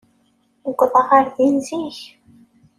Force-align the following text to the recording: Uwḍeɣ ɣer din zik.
Uwḍeɣ 0.69 1.05
ɣer 1.11 1.25
din 1.35 1.57
zik. 1.67 1.99